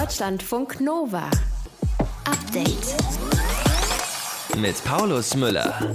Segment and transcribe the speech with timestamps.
[0.00, 1.30] Deutschlandfunk Nova.
[2.24, 2.96] Update.
[4.60, 5.94] Mit Paulus Müller.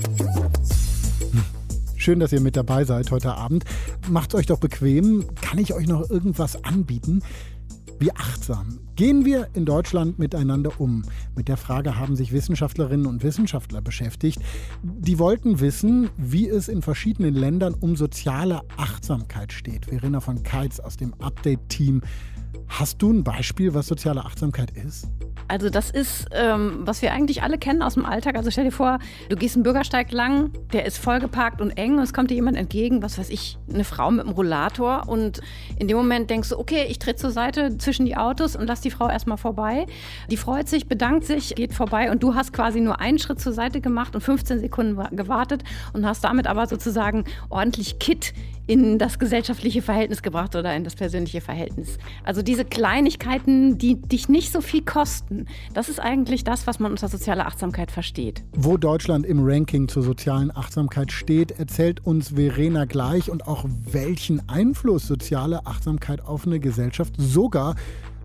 [1.98, 3.66] Schön, dass ihr mit dabei seid heute Abend.
[4.08, 5.26] Macht euch doch bequem.
[5.42, 7.22] Kann ich euch noch irgendwas anbieten?
[8.00, 11.06] Wie achtsam gehen wir in Deutschland miteinander um?
[11.34, 14.42] Mit der Frage haben sich Wissenschaftlerinnen und Wissenschaftler beschäftigt.
[14.84, 19.86] Die wollten wissen, wie es in verschiedenen Ländern um soziale Achtsamkeit steht.
[19.86, 22.02] Verena von Keitz aus dem Update-Team
[22.68, 25.08] Hast du ein Beispiel, was soziale Achtsamkeit ist?
[25.48, 28.36] Also das ist, ähm, was wir eigentlich alle kennen aus dem Alltag.
[28.36, 32.04] Also stell dir vor, du gehst einen Bürgersteig lang, der ist vollgeparkt und eng und
[32.04, 35.42] es kommt dir jemand entgegen, was weiß ich, eine Frau mit einem Rollator und
[35.78, 38.82] in dem Moment denkst du, okay, ich trete zur Seite zwischen die Autos und lass
[38.82, 39.86] die Frau erstmal vorbei.
[40.30, 43.54] Die freut sich, bedankt sich, geht vorbei und du hast quasi nur einen Schritt zur
[43.54, 48.34] Seite gemacht und 15 Sekunden gewartet und hast damit aber sozusagen ordentlich Kit
[48.70, 51.98] in das gesellschaftliche Verhältnis gebracht oder in das persönliche Verhältnis.
[52.24, 56.92] Also diese Kleinigkeiten, die dich nicht so viel kosten, das ist eigentlich das, was man
[56.92, 58.44] unter sozialer Achtsamkeit versteht.
[58.56, 64.48] Wo Deutschland im Ranking zur sozialen Achtsamkeit steht, erzählt uns Verena gleich und auch welchen
[64.48, 67.76] Einfluss soziale Achtsamkeit auf eine Gesellschaft sogar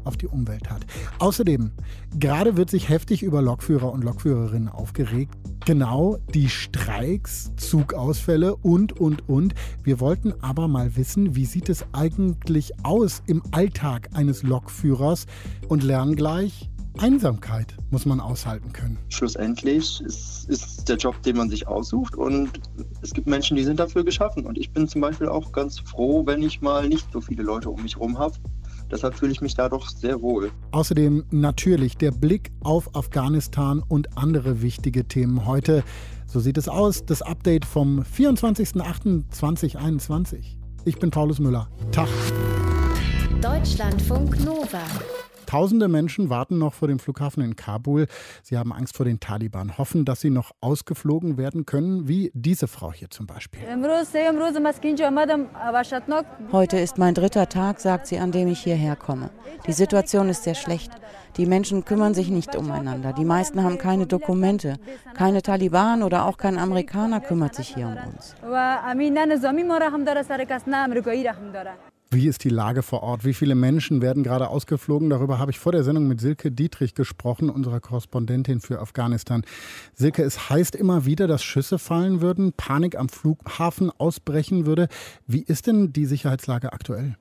[0.04, 0.86] auf die Umwelt hat.
[1.18, 1.72] Außerdem,
[2.18, 5.34] gerade wird sich heftig über Lokführer und Lokführerinnen aufgeregt.
[5.64, 9.54] Genau, die Streiks, Zugausfälle und, und, und.
[9.82, 15.26] Wir wollten aber mal wissen, wie sieht es eigentlich aus im Alltag eines Lokführers
[15.68, 18.98] und lernen gleich, Einsamkeit muss man aushalten können.
[19.08, 22.50] Schlussendlich ist, ist der Job, den man sich aussucht und
[23.02, 24.46] es gibt Menschen, die sind dafür geschaffen.
[24.46, 27.70] Und ich bin zum Beispiel auch ganz froh, wenn ich mal nicht so viele Leute
[27.70, 28.36] um mich herum habe,
[28.90, 30.50] Deshalb fühle ich mich da doch sehr wohl.
[30.72, 35.84] Außerdem natürlich der Blick auf Afghanistan und andere wichtige Themen heute.
[36.26, 40.56] So sieht es aus, das Update vom 24.08.2021.
[40.84, 41.68] Ich bin Paulus Müller.
[41.92, 42.08] Tag.
[43.40, 44.82] Deutschlandfunk Nova.
[45.46, 48.06] Tausende Menschen warten noch vor dem Flughafen in Kabul.
[48.42, 52.68] Sie haben Angst vor den Taliban, hoffen, dass sie noch ausgeflogen werden können, wie diese
[52.68, 53.60] Frau hier zum Beispiel.
[56.52, 59.30] Heute ist mein dritter Tag, sagt sie, an dem ich hierher komme.
[59.66, 60.92] Die Situation ist sehr schlecht.
[61.36, 63.12] Die Menschen kümmern sich nicht umeinander.
[63.12, 64.76] Die meisten haben keine Dokumente.
[65.14, 68.34] Keine Taliban oder auch kein Amerikaner kümmert sich hier um uns.
[72.14, 73.24] Wie ist die Lage vor Ort?
[73.24, 75.10] Wie viele Menschen werden gerade ausgeflogen?
[75.10, 79.42] Darüber habe ich vor der Sendung mit Silke Dietrich gesprochen, unserer Korrespondentin für Afghanistan.
[79.94, 84.86] Silke, es heißt immer wieder, dass Schüsse fallen würden, Panik am Flughafen ausbrechen würde.
[85.26, 87.16] Wie ist denn die Sicherheitslage aktuell?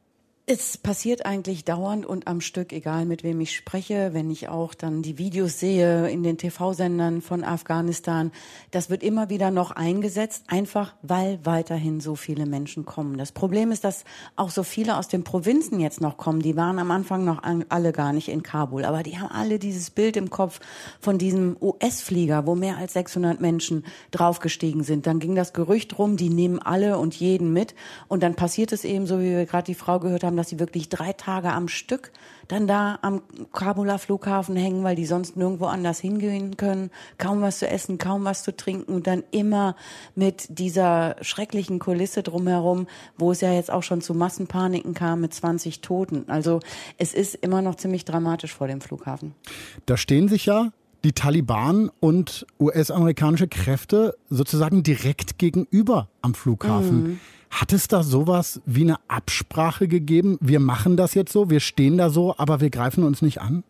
[0.45, 4.73] Es passiert eigentlich dauernd und am Stück, egal mit wem ich spreche, wenn ich auch
[4.73, 8.29] dann die Videos sehe in den TV-Sendern von Afghanistan.
[8.69, 13.17] Das wird immer wieder noch eingesetzt, einfach weil weiterhin so viele Menschen kommen.
[13.17, 14.03] Das Problem ist, dass
[14.35, 16.41] auch so viele aus den Provinzen jetzt noch kommen.
[16.41, 19.91] Die waren am Anfang noch alle gar nicht in Kabul, aber die haben alle dieses
[19.91, 20.59] Bild im Kopf
[20.99, 25.07] von diesem US-Flieger, wo mehr als 600 Menschen draufgestiegen sind.
[25.07, 27.75] Dann ging das Gerücht rum, die nehmen alle und jeden mit.
[28.09, 30.49] Und dann passiert es eben so, wie wir gerade die Frau gehört haben, haben, dass
[30.49, 32.11] sie wirklich drei Tage am Stück
[32.47, 33.21] dann da am
[33.53, 38.25] Kabuler Flughafen hängen, weil die sonst nirgendwo anders hingehen können, kaum was zu essen, kaum
[38.25, 39.75] was zu trinken und dann immer
[40.15, 45.33] mit dieser schrecklichen Kulisse drumherum, wo es ja jetzt auch schon zu Massenpaniken kam mit
[45.33, 46.25] 20 Toten.
[46.27, 46.59] Also
[46.97, 49.35] es ist immer noch ziemlich dramatisch vor dem Flughafen.
[49.85, 50.71] Da stehen sich ja
[51.05, 57.03] die Taliban und US-amerikanische Kräfte sozusagen direkt gegenüber am Flughafen.
[57.03, 57.19] Mhm.
[57.53, 60.39] Hat es da sowas wie eine Absprache gegeben?
[60.41, 63.63] Wir machen das jetzt so, wir stehen da so, aber wir greifen uns nicht an?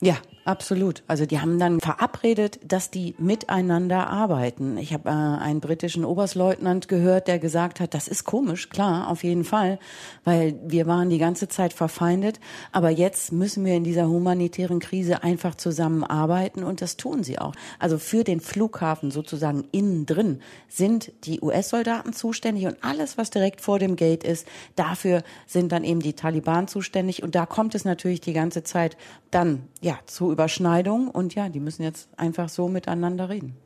[0.00, 1.04] Ja, Absolut.
[1.06, 4.76] Also die haben dann verabredet, dass die miteinander arbeiten.
[4.76, 9.22] Ich habe äh, einen britischen Oberstleutnant gehört, der gesagt hat, das ist komisch, klar, auf
[9.22, 9.78] jeden Fall,
[10.24, 12.40] weil wir waren die ganze Zeit verfeindet,
[12.72, 17.54] aber jetzt müssen wir in dieser humanitären Krise einfach zusammenarbeiten und das tun sie auch.
[17.78, 23.60] Also für den Flughafen sozusagen innen drin sind die US-Soldaten zuständig und alles, was direkt
[23.60, 27.84] vor dem Gate ist, dafür sind dann eben die Taliban zuständig und da kommt es
[27.84, 28.96] natürlich die ganze Zeit
[29.30, 33.56] dann ja zu Überschneidung und ja, die müssen jetzt einfach so miteinander reden.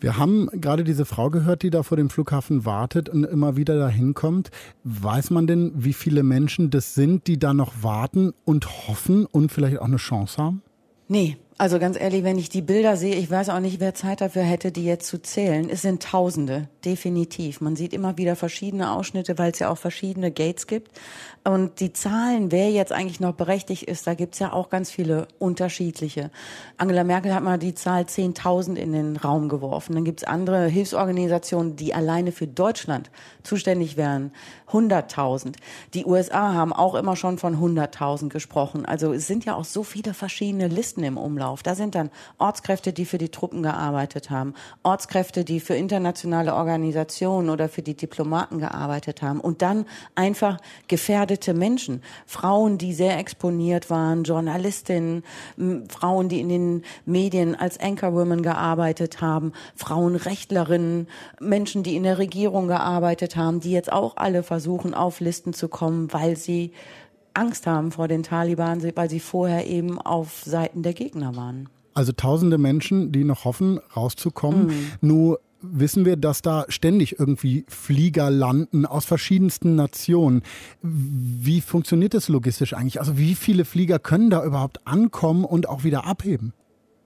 [0.00, 3.78] Wir haben gerade diese Frau gehört, die da vor dem Flughafen wartet und immer wieder
[3.78, 4.50] dahin kommt.
[4.84, 9.52] Weiß man denn, wie viele Menschen das sind, die da noch warten und hoffen und
[9.52, 10.62] vielleicht auch eine Chance haben?
[11.08, 14.20] Nee, Also ganz ehrlich, wenn ich die Bilder sehe, ich weiß auch nicht, wer Zeit
[14.20, 15.70] dafür hätte, die jetzt zu zählen.
[15.70, 17.62] Es sind Tausende, definitiv.
[17.62, 20.92] Man sieht immer wieder verschiedene Ausschnitte, weil es ja auch verschiedene Gates gibt.
[21.44, 25.28] Und die Zahlen, wer jetzt eigentlich noch berechtigt ist, da gibt's ja auch ganz viele
[25.38, 26.30] unterschiedliche.
[26.76, 29.94] Angela Merkel hat mal die Zahl 10.000 in den Raum geworfen.
[29.94, 33.10] Dann gibt's andere Hilfsorganisationen, die alleine für Deutschland
[33.42, 34.30] zuständig wären.
[34.72, 35.54] 100.000.
[35.94, 38.84] Die USA haben auch immer schon von 100.000 gesprochen.
[38.84, 41.45] Also es sind ja auch so viele verschiedene Listen im Umlauf.
[41.62, 47.50] Da sind dann Ortskräfte, die für die Truppen gearbeitet haben, Ortskräfte, die für internationale Organisationen
[47.50, 50.58] oder für die Diplomaten gearbeitet haben und dann einfach
[50.88, 55.22] gefährdete Menschen, Frauen, die sehr exponiert waren, Journalistinnen,
[55.88, 61.08] Frauen, die in den Medien als Anchorwomen gearbeitet haben, Frauenrechtlerinnen,
[61.40, 65.68] Menschen, die in der Regierung gearbeitet haben, die jetzt auch alle versuchen, auf Listen zu
[65.68, 66.72] kommen, weil sie
[67.36, 71.68] Angst haben vor den Taliban, weil sie vorher eben auf Seiten der Gegner waren.
[71.94, 74.66] Also tausende Menschen, die noch hoffen, rauszukommen.
[74.66, 74.90] Mhm.
[75.00, 80.42] Nur wissen wir, dass da ständig irgendwie Flieger landen aus verschiedensten Nationen.
[80.82, 83.00] Wie funktioniert das logistisch eigentlich?
[83.00, 86.52] Also wie viele Flieger können da überhaupt ankommen und auch wieder abheben?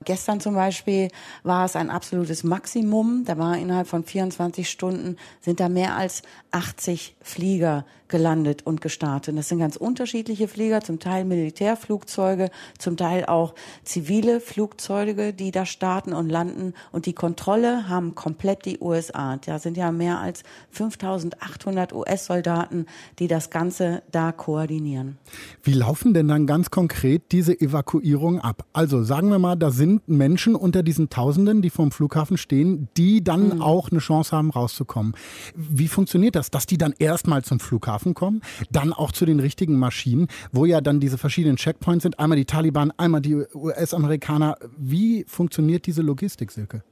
[0.05, 1.09] Gestern zum Beispiel
[1.43, 3.25] war es ein absolutes Maximum.
[3.27, 9.37] Da war innerhalb von 24 Stunden sind da mehr als 80 Flieger gelandet und gestartet.
[9.39, 13.55] Das sind ganz unterschiedliche Flieger, zum Teil Militärflugzeuge, zum Teil auch
[13.85, 16.75] zivile Flugzeuge, die da starten und landen.
[16.93, 19.37] Und die Kontrolle haben komplett die USA.
[19.37, 22.87] Da sind ja mehr als 5800 US-Soldaten,
[23.19, 25.19] die das Ganze da koordinieren.
[25.63, 28.67] Wie laufen denn dann ganz konkret diese Evakuierungen ab?
[28.73, 33.25] Also sagen wir mal, da sind Menschen unter diesen Tausenden, die vom Flughafen stehen, die
[33.25, 33.63] dann mhm.
[33.63, 35.15] auch eine Chance haben, rauszukommen.
[35.55, 39.41] Wie funktioniert das, dass die dann erstmal zum Flughafen Flughafen kommen, dann auch zu den
[39.41, 44.57] richtigen Maschinen, wo ja dann diese verschiedenen Checkpoints sind, einmal die Taliban, einmal die US-Amerikaner.
[44.77, 46.83] Wie funktioniert diese Logistik, Silke?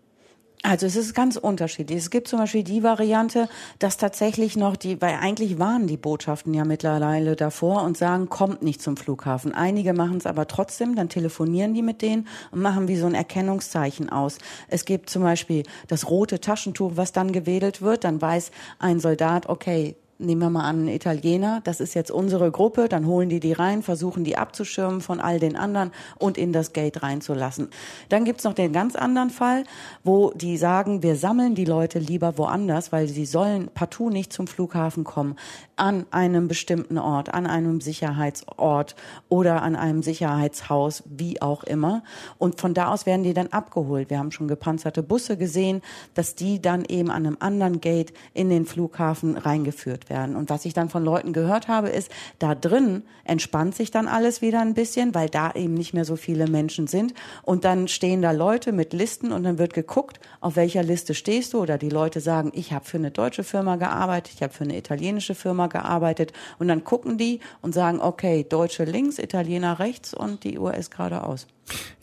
[0.64, 1.98] Also es ist ganz unterschiedlich.
[1.98, 6.52] Es gibt zum Beispiel die Variante, dass tatsächlich noch die, weil eigentlich waren die Botschaften
[6.52, 9.54] ja mittlerweile davor und sagen, kommt nicht zum Flughafen.
[9.54, 13.14] Einige machen es aber trotzdem, dann telefonieren die mit denen und machen wie so ein
[13.14, 14.38] Erkennungszeichen aus.
[14.66, 18.50] Es gibt zum Beispiel das rote Taschentuch, was dann gewedelt wird, dann weiß
[18.80, 23.06] ein Soldat, okay, nehmen wir mal an, einen Italiener, das ist jetzt unsere Gruppe, dann
[23.06, 27.02] holen die die rein, versuchen die abzuschirmen von all den anderen und in das Gate
[27.02, 27.68] reinzulassen.
[28.08, 29.64] Dann gibt's noch den ganz anderen Fall,
[30.02, 34.48] wo die sagen, wir sammeln die Leute lieber woanders, weil sie sollen partout nicht zum
[34.48, 35.36] Flughafen kommen,
[35.76, 38.96] an einem bestimmten Ort, an einem Sicherheitsort
[39.28, 42.02] oder an einem Sicherheitshaus, wie auch immer.
[42.38, 44.10] Und von da aus werden die dann abgeholt.
[44.10, 45.80] Wir haben schon gepanzerte Busse gesehen,
[46.14, 50.36] dass die dann eben an einem anderen Gate in den Flughafen reingeführt werden.
[50.36, 54.42] Und was ich dann von Leuten gehört habe, ist, da drin entspannt sich dann alles
[54.42, 57.14] wieder ein bisschen, weil da eben nicht mehr so viele Menschen sind.
[57.42, 61.52] Und dann stehen da Leute mit Listen und dann wird geguckt, auf welcher Liste stehst
[61.52, 61.60] du.
[61.60, 64.76] Oder die Leute sagen, ich habe für eine deutsche Firma gearbeitet, ich habe für eine
[64.76, 66.32] italienische Firma gearbeitet.
[66.58, 71.46] Und dann gucken die und sagen, okay, Deutsche links, Italiener rechts und die US geradeaus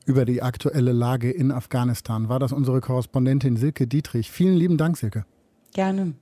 [0.05, 2.29] über die aktuelle Lage in Afghanistan.
[2.29, 4.31] War das unsere Korrespondentin Silke Dietrich.
[4.31, 5.25] Vielen lieben Dank, Silke.
[5.73, 6.13] Gerne.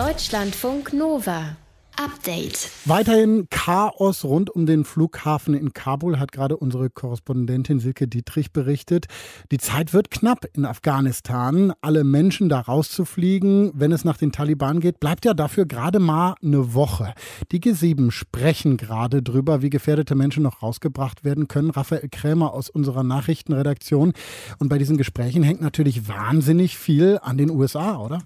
[0.00, 1.56] Deutschlandfunk Nova.
[1.94, 2.70] Update.
[2.86, 9.08] Weiterhin Chaos rund um den Flughafen in Kabul, hat gerade unsere Korrespondentin Silke Dietrich berichtet.
[9.52, 11.74] Die Zeit wird knapp in Afghanistan.
[11.82, 16.34] Alle Menschen da rauszufliegen, wenn es nach den Taliban geht, bleibt ja dafür gerade mal
[16.42, 17.12] eine Woche.
[17.52, 21.68] Die G7 sprechen gerade drüber, wie gefährdete Menschen noch rausgebracht werden können.
[21.68, 24.14] Raphael Krämer aus unserer Nachrichtenredaktion.
[24.58, 28.20] Und bei diesen Gesprächen hängt natürlich wahnsinnig viel an den USA, oder?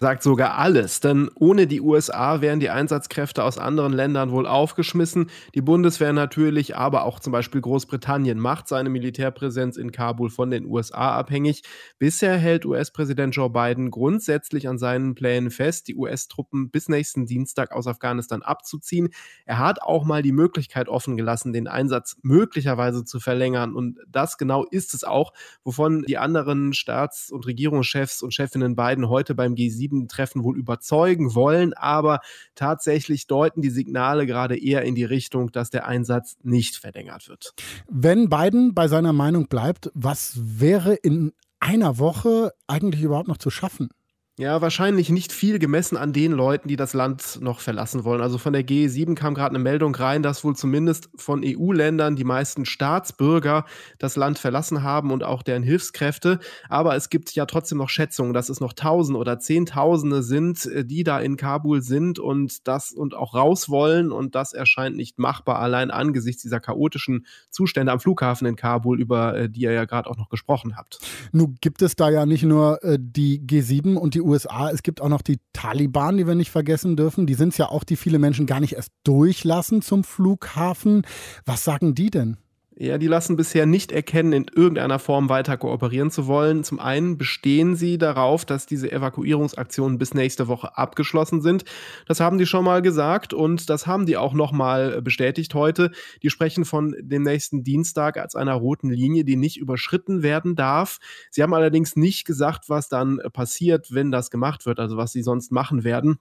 [0.00, 5.30] Sagt sogar alles, denn ohne die USA wären die Einsatzkräfte aus anderen Ländern wohl aufgeschmissen.
[5.54, 10.66] Die Bundeswehr natürlich, aber auch zum Beispiel Großbritannien macht seine Militärpräsenz in Kabul von den
[10.66, 11.62] USA abhängig.
[11.98, 17.72] Bisher hält US-Präsident Joe Biden grundsätzlich an seinen Plänen fest, die US-Truppen bis nächsten Dienstag
[17.72, 19.10] aus Afghanistan abzuziehen.
[19.46, 23.74] Er hat auch mal die Möglichkeit offen gelassen, den Einsatz möglicherweise zu verlängern.
[23.74, 29.08] Und das genau ist es auch, wovon die anderen Staats- und Regierungschefs und Chefinnen Biden
[29.08, 32.20] heute beim G7 Treffen wohl überzeugen wollen, aber
[32.54, 37.54] tatsächlich deuten die Signale gerade eher in die Richtung, dass der Einsatz nicht verlängert wird.
[37.88, 43.50] Wenn Biden bei seiner Meinung bleibt, was wäre in einer Woche eigentlich überhaupt noch zu
[43.50, 43.88] schaffen?
[44.36, 48.20] Ja, wahrscheinlich nicht viel gemessen an den Leuten, die das Land noch verlassen wollen.
[48.20, 52.24] Also von der G7 kam gerade eine Meldung rein, dass wohl zumindest von EU-Ländern die
[52.24, 53.64] meisten Staatsbürger
[54.00, 56.40] das Land verlassen haben und auch deren Hilfskräfte.
[56.68, 60.84] Aber es gibt ja trotzdem noch Schätzungen, dass es noch Tausende oder Zehntausende sind, äh,
[60.84, 64.10] die da in Kabul sind und das und auch raus wollen.
[64.10, 69.36] Und das erscheint nicht machbar, allein angesichts dieser chaotischen Zustände am Flughafen in Kabul, über
[69.36, 70.98] äh, die ihr ja gerade auch noch gesprochen habt.
[71.30, 74.70] Nun gibt es da ja nicht nur äh, die G7 und die USA.
[74.70, 77.26] Es gibt auch noch die Taliban, die wir nicht vergessen dürfen.
[77.26, 81.02] Die sind es ja auch, die viele Menschen gar nicht erst durchlassen zum Flughafen.
[81.44, 82.36] Was sagen die denn?
[82.76, 86.64] Ja, die lassen bisher nicht erkennen, in irgendeiner Form weiter kooperieren zu wollen.
[86.64, 91.64] Zum einen bestehen sie darauf, dass diese Evakuierungsaktionen bis nächste Woche abgeschlossen sind.
[92.08, 95.92] Das haben die schon mal gesagt und das haben die auch noch mal bestätigt heute.
[96.24, 100.98] Die sprechen von dem nächsten Dienstag als einer roten Linie, die nicht überschritten werden darf.
[101.30, 105.22] Sie haben allerdings nicht gesagt, was dann passiert, wenn das gemacht wird, also was sie
[105.22, 106.18] sonst machen werden.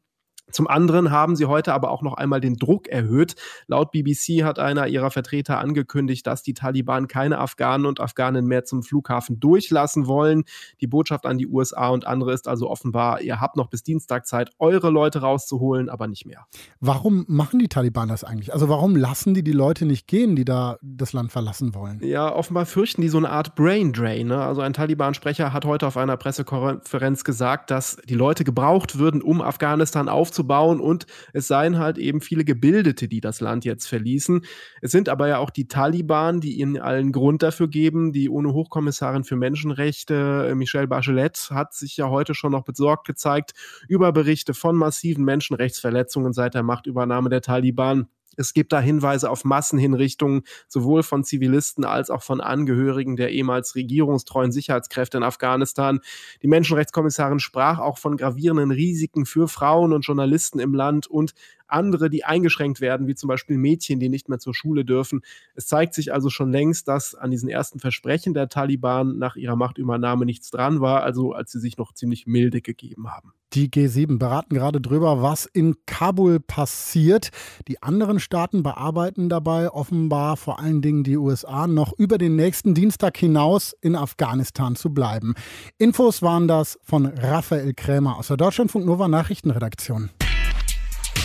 [0.52, 3.36] Zum anderen haben sie heute aber auch noch einmal den Druck erhöht.
[3.68, 8.66] Laut BBC hat einer ihrer Vertreter angekündigt, dass die Taliban keine Afghanen und Afghanen mehr
[8.66, 10.44] zum Flughafen durchlassen wollen.
[10.82, 14.28] Die Botschaft an die USA und andere ist also offenbar, ihr habt noch bis Dienstag
[14.28, 16.46] Zeit, eure Leute rauszuholen, aber nicht mehr.
[16.80, 18.54] Warum machen die Taliban das eigentlich?
[18.54, 22.00] Also warum lassen die die Leute nicht gehen, die da das Land verlassen wollen?
[22.04, 24.28] Ja, offenbar fürchten die so eine Art Brain Drain.
[24.28, 24.40] Ne?
[24.40, 29.42] Also ein Taliban-Sprecher hat heute auf einer Pressekonferenz gesagt, dass die Leute gebraucht würden, um
[29.42, 34.42] Afghanistan aufzunehmen aufzubauen und es seien halt eben viele Gebildete, die das Land jetzt verließen.
[34.82, 38.12] Es sind aber ja auch die Taliban, die ihnen allen Grund dafür geben.
[38.14, 43.54] Die UNO-Hochkommissarin für Menschenrechte, äh, Michelle Bachelet, hat sich ja heute schon noch besorgt gezeigt
[43.88, 48.08] über Berichte von massiven Menschenrechtsverletzungen seit der Machtübernahme der Taliban.
[48.38, 53.76] Es gibt da Hinweise auf Massenhinrichtungen, sowohl von Zivilisten als auch von Angehörigen der ehemals
[53.76, 56.00] regierungstreuen Sicherheitskräfte in Afghanistan.
[56.42, 61.34] Die Menschenrechtskommissarin sprach auch von gravierenden Risiken für Frauen und Journalisten im Land und
[61.68, 65.22] andere, die eingeschränkt werden, wie zum Beispiel Mädchen, die nicht mehr zur Schule dürfen.
[65.56, 69.56] Es zeigt sich also schon längst, dass an diesen ersten Versprechen der Taliban nach ihrer
[69.56, 73.34] Machtübernahme nichts dran war, also als sie sich noch ziemlich milde gegeben haben.
[73.54, 77.30] Die G7 beraten gerade drüber, was in Kabul passiert.
[77.68, 82.74] Die anderen Staaten bearbeiten dabei offenbar vor allen Dingen die USA noch über den nächsten
[82.74, 85.36] Dienstag hinaus in Afghanistan zu bleiben.
[85.78, 90.10] Infos waren das von Raphael Krämer aus der Deutschlandfunk Nova Nachrichtenredaktion.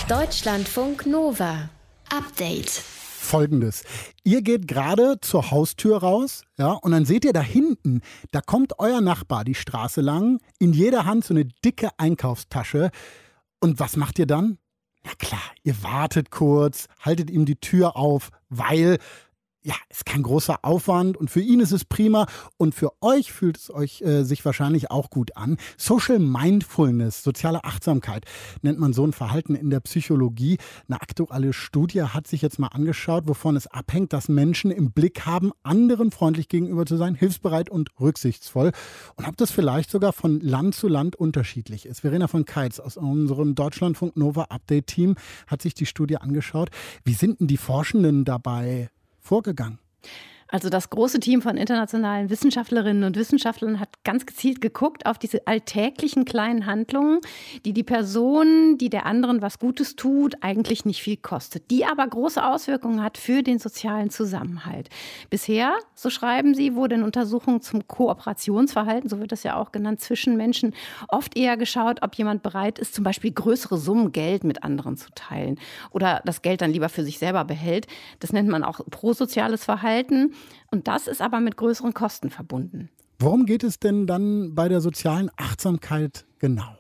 [0.09, 1.69] Deutschlandfunk Nova.
[2.09, 2.71] Update.
[2.71, 3.85] Folgendes.
[4.25, 8.01] Ihr geht gerade zur Haustür raus, ja, und dann seht ihr da hinten,
[8.31, 12.91] da kommt euer Nachbar die Straße lang, in jeder Hand so eine dicke Einkaufstasche.
[13.61, 14.57] Und was macht ihr dann?
[15.05, 18.97] Na klar, ihr wartet kurz, haltet ihm die Tür auf, weil
[19.69, 23.59] ja, ist kein großer Aufwand und für ihn ist es prima und für euch fühlt
[23.59, 25.59] es euch äh, sich wahrscheinlich auch gut an.
[25.77, 28.25] Social Mindfulness, soziale Achtsamkeit
[28.63, 30.57] nennt man so ein Verhalten in der Psychologie.
[30.89, 35.27] Eine aktuelle Studie hat sich jetzt mal angeschaut, wovon es abhängt, dass Menschen im Blick
[35.27, 38.73] haben, anderen freundlich gegenüber zu sein, hilfsbereit und rücksichtsvoll
[39.17, 42.01] und ob das vielleicht sogar von Land zu Land unterschiedlich ist.
[42.01, 46.71] Verena von Keitz aus unserem Deutschlandfunk Nova Update Team hat sich die Studie angeschaut.
[47.05, 48.89] Wie sind denn die Forschenden dabei
[49.29, 49.79] vorgegangen?
[50.51, 55.47] Also das große Team von internationalen Wissenschaftlerinnen und Wissenschaftlern hat ganz gezielt geguckt auf diese
[55.47, 57.21] alltäglichen kleinen Handlungen,
[57.67, 62.07] die die Person, die der anderen was Gutes tut, eigentlich nicht viel kostet, die aber
[62.07, 64.89] große Auswirkungen hat für den sozialen Zusammenhalt.
[65.29, 70.01] Bisher, so schreiben sie, wurde in Untersuchungen zum Kooperationsverhalten, so wird das ja auch genannt,
[70.01, 70.75] zwischen Menschen
[71.09, 75.11] oft eher geschaut, ob jemand bereit ist, zum Beispiel größere Summen Geld mit anderen zu
[75.15, 77.87] teilen oder das Geld dann lieber für sich selber behält.
[78.21, 80.33] Das nennt man auch prosoziales Verhalten.
[80.71, 82.91] Und das ist aber mit größeren Kosten verbunden.
[83.19, 86.77] Worum geht es denn dann bei der sozialen Achtsamkeit genau?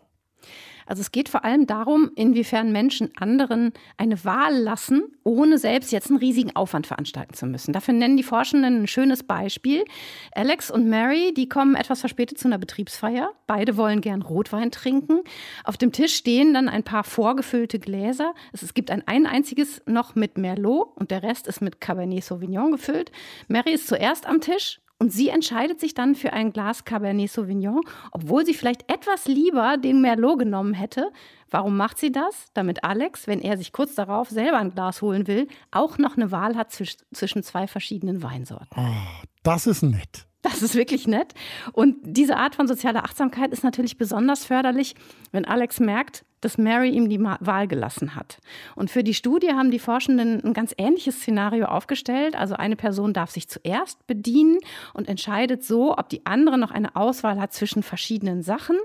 [0.88, 6.08] Also es geht vor allem darum, inwiefern Menschen anderen eine Wahl lassen, ohne selbst jetzt
[6.08, 7.74] einen riesigen Aufwand veranstalten zu müssen.
[7.74, 9.84] Dafür nennen die Forschenden ein schönes Beispiel.
[10.32, 13.32] Alex und Mary, die kommen etwas verspätet zu einer Betriebsfeier.
[13.46, 15.20] Beide wollen gern Rotwein trinken.
[15.62, 18.32] Auf dem Tisch stehen dann ein paar vorgefüllte Gläser.
[18.52, 22.72] Es gibt ein, ein einziges noch mit Merlot und der Rest ist mit Cabernet Sauvignon
[22.72, 23.12] gefüllt.
[23.46, 27.82] Mary ist zuerst am Tisch und sie entscheidet sich dann für ein Glas Cabernet Sauvignon,
[28.10, 31.10] obwohl sie vielleicht etwas lieber den Merlot genommen hätte.
[31.50, 32.46] Warum macht sie das?
[32.52, 36.32] Damit Alex, wenn er sich kurz darauf selber ein Glas holen will, auch noch eine
[36.32, 38.68] Wahl hat zwischen zwei verschiedenen Weinsorten.
[38.76, 40.26] Oh, das ist nett.
[40.42, 41.34] Das ist wirklich nett.
[41.72, 44.94] Und diese Art von sozialer Achtsamkeit ist natürlich besonders förderlich,
[45.32, 48.38] wenn Alex merkt, dass Mary ihm die Wahl gelassen hat.
[48.74, 52.36] Und für die Studie haben die Forschenden ein ganz ähnliches Szenario aufgestellt.
[52.36, 54.58] Also eine Person darf sich zuerst bedienen
[54.94, 58.76] und entscheidet so, ob die andere noch eine Auswahl hat zwischen verschiedenen Sachen.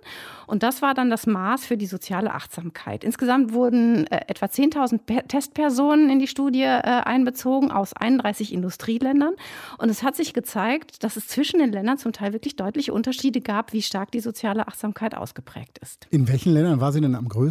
[0.48, 3.04] Und das war dann das Maß für die soziale Achtsamkeit.
[3.04, 9.34] Insgesamt wurden äh, etwa 10.000 Testpersonen in die Studie äh, einbezogen aus 31 Industrieländern.
[9.78, 13.42] Und es hat sich gezeigt, dass es zwischen den Ländern zum Teil wirklich deutliche Unterschiede
[13.42, 16.08] gab, wie stark die soziale Achtsamkeit ausgeprägt ist.
[16.10, 17.43] In welchen Ländern war sie denn am größten?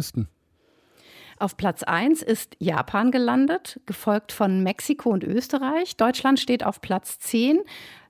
[1.39, 5.97] Auf Platz 1 ist Japan gelandet, gefolgt von Mexiko und Österreich.
[5.97, 7.59] Deutschland steht auf Platz 10,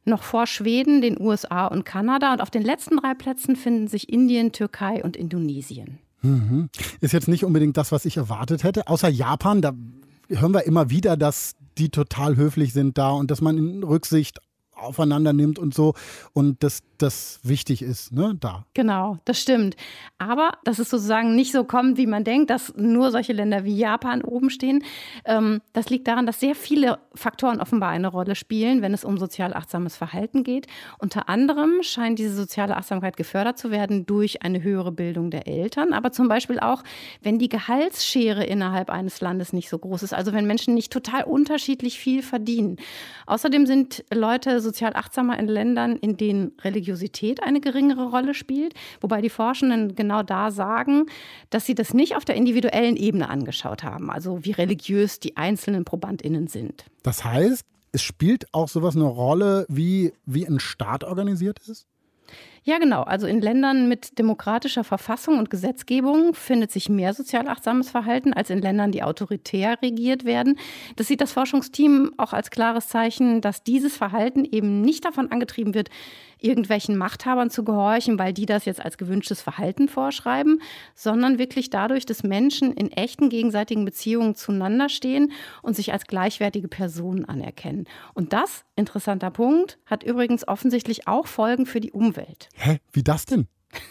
[0.06, 2.34] noch vor Schweden, den USA und Kanada.
[2.34, 6.00] Und auf den letzten drei Plätzen finden sich Indien, Türkei und Indonesien.
[6.22, 6.70] Mhm.
[7.02, 8.88] Ist jetzt nicht unbedingt das, was ich erwartet hätte.
[8.88, 9.74] Außer Japan, da
[10.30, 14.40] hören wir immer wieder, dass die total höflich sind da und dass man in Rücksicht
[14.84, 15.94] aufeinander nimmt und so
[16.34, 18.66] und dass das wichtig ist, ne, da.
[18.74, 19.76] Genau, das stimmt.
[20.18, 23.76] Aber dass es sozusagen nicht so kommt, wie man denkt, dass nur solche Länder wie
[23.76, 24.84] Japan oben stehen,
[25.26, 29.18] ähm, das liegt daran, dass sehr viele Faktoren offenbar eine Rolle spielen, wenn es um
[29.18, 30.68] sozial achtsames Verhalten geht.
[30.98, 35.94] Unter anderem scheint diese soziale Achtsamkeit gefördert zu werden durch eine höhere Bildung der Eltern,
[35.94, 36.84] aber zum Beispiel auch,
[37.22, 41.24] wenn die Gehaltsschere innerhalb eines Landes nicht so groß ist, also wenn Menschen nicht total
[41.24, 42.78] unterschiedlich viel verdienen.
[43.26, 49.22] Außerdem sind Leute sozial achtsamer in Ländern, in denen Religiosität eine geringere Rolle spielt, wobei
[49.22, 51.06] die Forschenden genau da sagen,
[51.52, 55.86] dass sie das nicht auf der individuellen Ebene angeschaut haben, also wie religiös die einzelnen
[55.86, 56.86] Probandinnen sind.
[57.04, 61.86] Das heißt, es spielt auch sowas eine Rolle, wie, wie ein Staat organisiert ist?
[62.66, 63.04] Ja, genau.
[63.04, 68.50] Also in Ländern mit demokratischer Verfassung und Gesetzgebung findet sich mehr sozial achtsames Verhalten als
[68.50, 70.58] in Ländern, die autoritär regiert werden.
[70.96, 75.74] Das sieht das Forschungsteam auch als klares Zeichen, dass dieses Verhalten eben nicht davon angetrieben
[75.74, 75.90] wird,
[76.44, 80.62] irgendwelchen Machthabern zu gehorchen, weil die das jetzt als gewünschtes Verhalten vorschreiben,
[80.96, 85.32] sondern wirklich dadurch, dass Menschen in echten gegenseitigen Beziehungen zueinander stehen
[85.62, 87.86] und sich als gleichwertige Personen anerkennen.
[88.14, 92.50] Und das, interessanter Punkt, hat übrigens offensichtlich auch Folgen für die Umwelt.
[92.56, 92.80] Hä?
[92.92, 93.48] Wie das denn?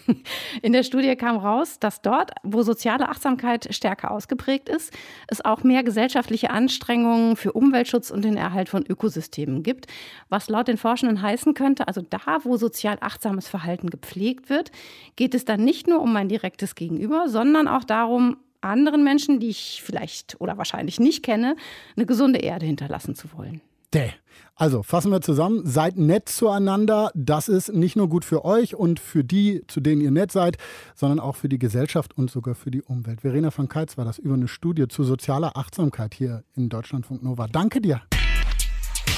[0.62, 4.92] In der Studie kam raus, dass dort, wo soziale Achtsamkeit stärker ausgeprägt ist,
[5.28, 9.86] es auch mehr gesellschaftliche Anstrengungen für Umweltschutz und den Erhalt von Ökosystemen gibt.
[10.28, 14.70] Was laut den Forschenden heißen könnte, also da, wo sozial achtsames Verhalten gepflegt wird,
[15.16, 19.48] geht es dann nicht nur um mein direktes Gegenüber, sondern auch darum, anderen Menschen, die
[19.48, 21.56] ich vielleicht oder wahrscheinlich nicht kenne,
[21.96, 23.60] eine gesunde Erde hinterlassen zu wollen.
[23.94, 24.10] Däh.
[24.54, 27.10] Also fassen wir zusammen, seid nett zueinander.
[27.14, 30.56] Das ist nicht nur gut für euch und für die, zu denen ihr nett seid,
[30.94, 33.22] sondern auch für die Gesellschaft und sogar für die Umwelt.
[33.22, 37.48] Verena von Keitz war das über eine Studie zu sozialer Achtsamkeit hier in Deutschlandfunk Nova.
[37.48, 38.02] Danke dir.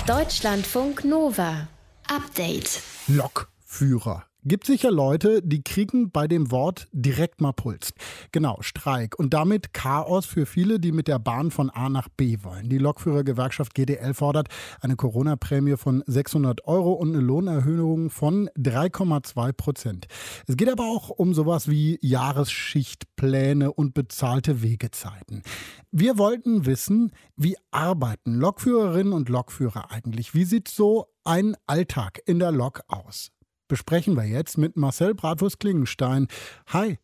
[0.07, 1.69] Deutschlandfunk Nova.
[2.09, 2.83] Update.
[3.09, 7.95] Lokführer Gibt sicher Leute, die kriegen bei dem Wort direkt mal Puls.
[8.31, 12.37] Genau, Streik und damit Chaos für viele, die mit der Bahn von A nach B
[12.43, 12.69] wollen.
[12.69, 14.49] Die Lokführergewerkschaft GDL fordert
[14.83, 20.09] eine Corona-Prämie von 600 Euro und eine Lohnerhöhung von 3,2 Prozent.
[20.47, 25.43] Es geht aber auch um sowas wie Jahresschichtpläne und bezahlte Wegezeiten.
[25.91, 30.35] Wir wollten wissen, wie arbeiten Lokführerinnen und Lokführer eigentlich?
[30.35, 33.31] Wie sieht so ein Alltag in der Lok aus?
[33.69, 36.29] Besprechen wir jetzt mit Marcel Bratwurst-Klingenstein.
[36.69, 36.99] Hi.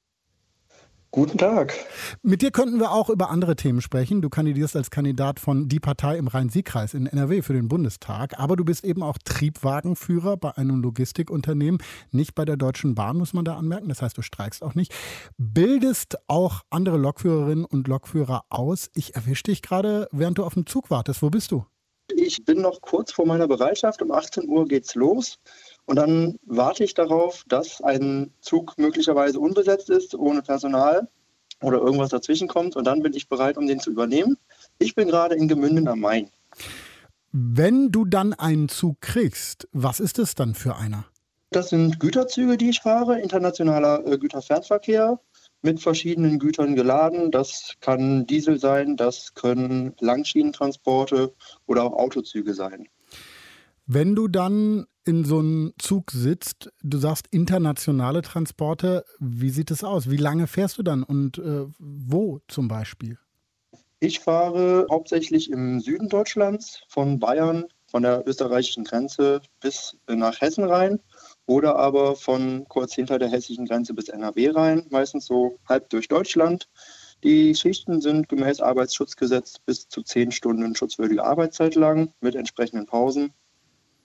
[1.12, 1.74] Guten Tag.
[2.22, 4.22] Mit dir könnten wir auch über andere Themen sprechen.
[4.22, 8.38] Du kandidierst als Kandidat von Die Partei im Rhein-Sieg-Kreis in NRW für den Bundestag.
[8.38, 11.82] Aber du bist eben auch Triebwagenführer bei einem Logistikunternehmen.
[12.12, 13.88] Nicht bei der Deutschen Bahn, muss man da anmerken.
[13.88, 14.94] Das heißt, du streikst auch nicht.
[15.36, 18.88] Bildest auch andere Lokführerinnen und Lokführer aus.
[18.94, 21.22] Ich erwische dich gerade, während du auf dem Zug wartest.
[21.22, 21.66] Wo bist du?
[22.14, 24.00] Ich bin noch kurz vor meiner Bereitschaft.
[24.00, 25.40] Um 18 Uhr geht's los.
[25.90, 31.08] Und dann warte ich darauf, dass ein Zug möglicherweise unbesetzt ist, ohne Personal
[31.60, 32.76] oder irgendwas dazwischen kommt.
[32.76, 34.36] Und dann bin ich bereit, um den zu übernehmen.
[34.78, 36.30] Ich bin gerade in Gemünden am Main.
[37.32, 41.06] Wenn du dann einen Zug kriegst, was ist es dann für einer?
[41.50, 45.18] Das sind Güterzüge, die ich fahre, internationaler äh, Güterfernverkehr
[45.60, 47.32] mit verschiedenen Gütern geladen.
[47.32, 51.34] Das kann Diesel sein, das können Langschienentransporte
[51.66, 52.86] oder auch Autozüge sein.
[53.86, 59.84] Wenn du dann in so einem Zug sitzt, du sagst internationale Transporte, wie sieht es
[59.84, 60.10] aus?
[60.10, 63.18] Wie lange fährst du dann und äh, wo zum Beispiel?
[64.00, 70.64] Ich fahre hauptsächlich im Süden Deutschlands, von Bayern, von der österreichischen Grenze bis nach Hessen
[70.64, 71.00] rein
[71.46, 76.08] oder aber von kurz hinter der hessischen Grenze bis NRW rein, meistens so halb durch
[76.08, 76.68] Deutschland.
[77.24, 83.34] Die Schichten sind gemäß Arbeitsschutzgesetz bis zu zehn Stunden schutzwürdige Arbeitszeit lang mit entsprechenden Pausen.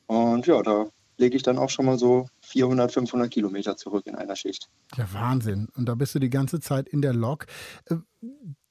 [0.07, 0.87] Und ja, da
[1.17, 4.69] lege ich dann auch schon mal so 400, 500 Kilometer zurück in einer Schicht.
[4.97, 5.69] Ja, Wahnsinn.
[5.75, 7.45] Und da bist du die ganze Zeit in der Lok.
[7.85, 7.95] Äh,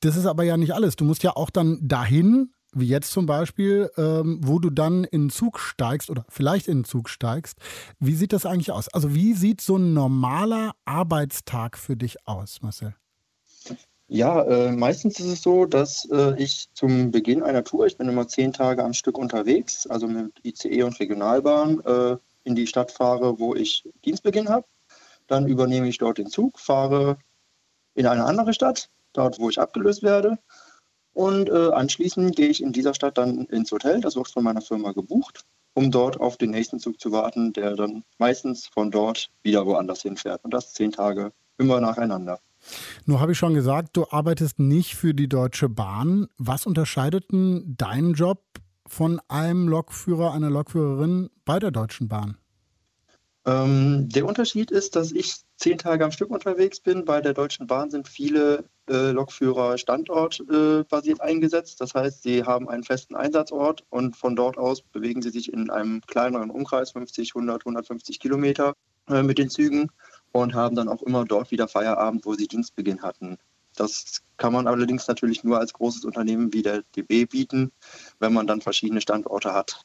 [0.00, 0.96] das ist aber ja nicht alles.
[0.96, 5.24] Du musst ja auch dann dahin, wie jetzt zum Beispiel, ähm, wo du dann in
[5.24, 7.58] den Zug steigst oder vielleicht in den Zug steigst.
[7.98, 8.88] Wie sieht das eigentlich aus?
[8.88, 12.94] Also wie sieht so ein normaler Arbeitstag für dich aus, Marcel?
[14.08, 18.08] Ja, äh, meistens ist es so, dass äh, ich zum Beginn einer Tour, ich bin
[18.08, 22.92] immer zehn Tage am Stück unterwegs, also mit ICE und Regionalbahn, äh, in die Stadt
[22.92, 24.66] fahre, wo ich Dienstbeginn habe.
[25.26, 27.16] Dann übernehme ich dort den Zug, fahre
[27.94, 30.38] in eine andere Stadt, dort wo ich abgelöst werde.
[31.14, 34.60] Und äh, anschließend gehe ich in dieser Stadt dann ins Hotel, das wird von meiner
[34.60, 39.30] Firma gebucht, um dort auf den nächsten Zug zu warten, der dann meistens von dort
[39.42, 40.44] wieder woanders hinfährt.
[40.44, 42.40] Und das zehn Tage immer nacheinander.
[43.06, 46.28] Nur habe ich schon gesagt, du arbeitest nicht für die Deutsche Bahn.
[46.38, 48.42] Was unterscheidet denn deinen Job
[48.86, 52.36] von einem Lokführer, einer Lokführerin bei der Deutschen Bahn?
[53.46, 57.04] Ähm, der Unterschied ist, dass ich zehn Tage am Stück unterwegs bin.
[57.04, 61.80] Bei der Deutschen Bahn sind viele äh, Lokführer standortbasiert äh, eingesetzt.
[61.80, 65.68] Das heißt, sie haben einen festen Einsatzort und von dort aus bewegen sie sich in
[65.68, 68.74] einem kleineren Umkreis, 50, 100, 150 Kilometer
[69.08, 69.90] äh, mit den Zügen
[70.34, 73.38] und haben dann auch immer dort wieder Feierabend, wo sie Dienstbeginn hatten.
[73.76, 77.72] Das kann man allerdings natürlich nur als großes Unternehmen wie der DB bieten,
[78.18, 79.84] wenn man dann verschiedene Standorte hat.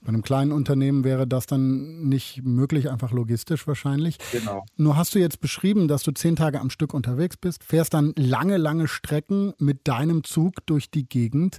[0.00, 4.18] Bei einem kleinen Unternehmen wäre das dann nicht möglich, einfach logistisch wahrscheinlich.
[4.32, 4.64] Genau.
[4.76, 8.12] Nur hast du jetzt beschrieben, dass du zehn Tage am Stück unterwegs bist, fährst dann
[8.16, 11.58] lange, lange Strecken mit deinem Zug durch die Gegend.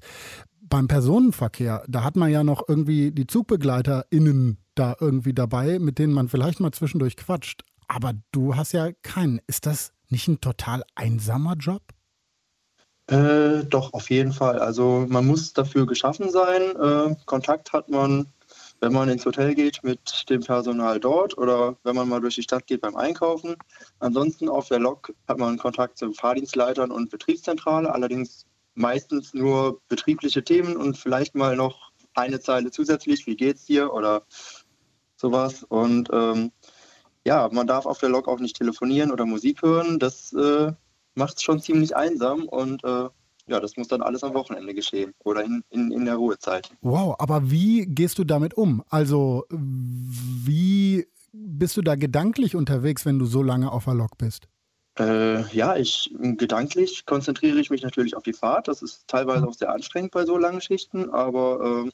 [0.62, 6.14] Beim Personenverkehr, da hat man ja noch irgendwie die ZugbegleiterInnen da irgendwie dabei, mit denen
[6.14, 7.64] man vielleicht mal zwischendurch quatscht.
[7.90, 9.42] Aber du hast ja keinen.
[9.48, 11.82] Ist das nicht ein total einsamer Job?
[13.08, 14.60] Äh, doch, auf jeden Fall.
[14.60, 16.62] Also man muss dafür geschaffen sein.
[16.62, 18.28] Äh, Kontakt hat man,
[18.80, 22.44] wenn man ins Hotel geht, mit dem Personal dort oder wenn man mal durch die
[22.44, 23.56] Stadt geht beim Einkaufen.
[23.98, 30.44] Ansonsten auf der Lok hat man Kontakt zu Fahrdienstleitern und Betriebszentrale, allerdings meistens nur betriebliche
[30.44, 34.22] Themen und vielleicht mal noch eine Zeile zusätzlich, wie geht's dir oder
[35.16, 35.64] sowas.
[35.64, 36.52] Und ähm,
[37.26, 40.00] ja, man darf auf der Lok auch nicht telefonieren oder Musik hören.
[40.00, 40.72] Das äh,
[41.16, 43.10] macht es schon ziemlich einsam und äh,
[43.48, 46.72] ja, das muss dann alles am Wochenende geschehen oder in, in, in der Ruhezeit.
[46.82, 48.84] Wow, aber wie gehst du damit um?
[48.90, 54.48] Also, wie bist du da gedanklich unterwegs, wenn du so lange auf der Lok bist?
[55.00, 58.68] Äh, ja, ich gedanklich konzentriere ich mich natürlich auf die Fahrt.
[58.68, 61.92] Das ist teilweise auch sehr anstrengend bei so langen Schichten, aber äh,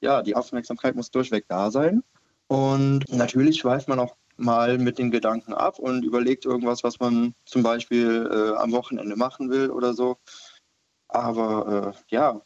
[0.00, 2.02] ja, die Aufmerksamkeit muss durchweg da sein.
[2.48, 7.34] Und natürlich schweift man auch mal mit den Gedanken ab und überlegt irgendwas, was man
[7.44, 10.16] zum Beispiel äh, am Wochenende machen will oder so.
[11.08, 12.40] Aber äh, ja,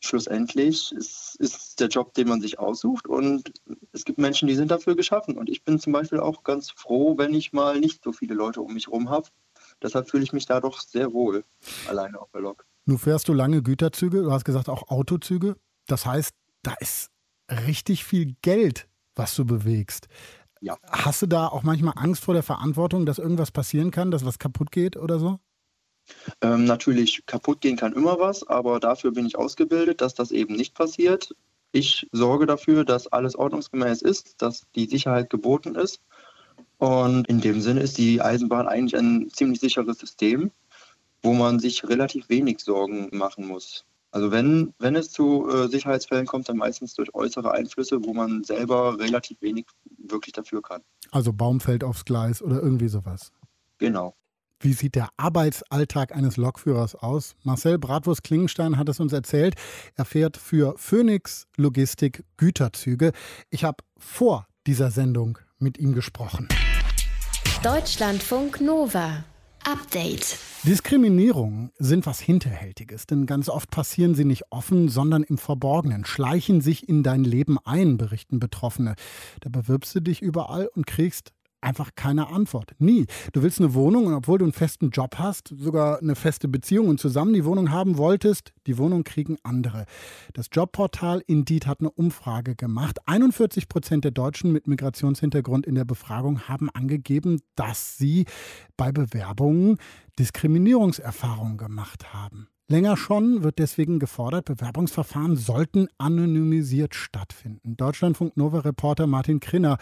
[0.00, 3.52] schlussendlich ist, ist der Job, den man sich aussucht und
[3.92, 5.36] es gibt Menschen, die sind dafür geschaffen.
[5.36, 8.60] Und ich bin zum Beispiel auch ganz froh, wenn ich mal nicht so viele Leute
[8.60, 9.28] um mich herum habe.
[9.82, 11.44] Deshalb fühle ich mich da doch sehr wohl
[11.86, 12.66] alleine auf der Lok.
[12.86, 15.56] Nun fährst du lange Güterzüge, du hast gesagt auch Autozüge.
[15.86, 17.10] Das heißt, da ist
[17.50, 20.08] richtig viel Geld, was du bewegst.
[20.60, 20.76] Ja.
[20.90, 24.38] Hast du da auch manchmal Angst vor der Verantwortung, dass irgendwas passieren kann, dass was
[24.38, 25.38] kaputt geht oder so?
[26.42, 30.54] Ähm, natürlich, kaputt gehen kann immer was, aber dafür bin ich ausgebildet, dass das eben
[30.54, 31.34] nicht passiert.
[31.72, 36.00] Ich sorge dafür, dass alles ordnungsgemäß ist, dass die Sicherheit geboten ist.
[36.78, 40.50] Und in dem Sinne ist die Eisenbahn eigentlich ein ziemlich sicheres System,
[41.22, 43.84] wo man sich relativ wenig Sorgen machen muss.
[44.12, 48.42] Also wenn, wenn es zu äh, Sicherheitsfällen kommt, dann meistens durch äußere Einflüsse, wo man
[48.42, 49.66] selber relativ wenig
[49.98, 50.82] wirklich dafür kann.
[51.10, 53.32] Also Baum fällt aufs Gleis oder irgendwie sowas.
[53.78, 54.14] Genau.
[54.62, 57.34] Wie sieht der Arbeitsalltag eines Lokführers aus?
[57.44, 59.54] Marcel Bratwurst Klingenstein hat es uns erzählt.
[59.94, 63.12] Er fährt für Phoenix Logistik Güterzüge.
[63.48, 66.48] Ich habe vor dieser Sendung mit ihm gesprochen.
[67.62, 69.24] Deutschlandfunk Nova.
[69.64, 70.38] Update.
[70.64, 76.60] Diskriminierungen sind was Hinterhältiges, denn ganz oft passieren sie nicht offen, sondern im Verborgenen, schleichen
[76.60, 78.94] sich in dein Leben ein, berichten Betroffene.
[79.40, 82.72] Da bewirbst du dich überall und kriegst einfach keine Antwort.
[82.78, 83.06] Nie.
[83.32, 86.88] Du willst eine Wohnung und obwohl du einen festen Job hast, sogar eine feste Beziehung
[86.88, 89.84] und zusammen die Wohnung haben wolltest, die Wohnung kriegen andere.
[90.32, 92.98] Das Jobportal Indeed hat eine Umfrage gemacht.
[93.06, 98.26] 41 Prozent der Deutschen mit Migrationshintergrund in der Befragung haben angegeben, dass sie
[98.76, 99.78] bei Bewerbungen
[100.18, 102.48] Diskriminierungserfahrungen gemacht haben.
[102.70, 107.76] Länger schon wird deswegen gefordert, Bewerbungsverfahren sollten anonymisiert stattfinden.
[107.76, 109.78] Deutschlandfunk Nova Reporter Martin Krinner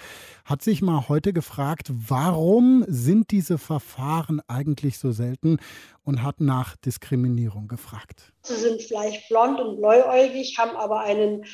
[0.47, 5.59] hat sich mal heute gefragt, warum sind diese Verfahren eigentlich so selten
[6.03, 8.33] und hat nach Diskriminierung gefragt.
[8.45, 11.45] Sie sind vielleicht blond und bläuäugig, haben aber einen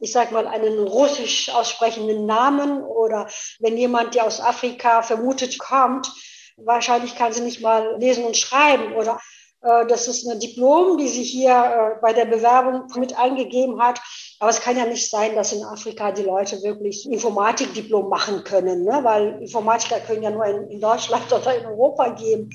[0.00, 3.28] ich sag mal, einen russisch aussprechenden Namen oder
[3.60, 6.12] wenn jemand, der aus Afrika vermutet kommt,
[6.56, 9.20] wahrscheinlich kann sie nicht mal lesen und schreiben oder
[9.62, 14.00] das ist ein Diplom, die sie hier äh, bei der Bewerbung mit eingegeben hat.
[14.40, 18.82] Aber es kann ja nicht sein, dass in Afrika die Leute wirklich Informatikdiplom machen können,
[18.82, 19.00] ne?
[19.02, 22.50] weil Informatiker können ja nur in, Deutschland oder in Europa geben.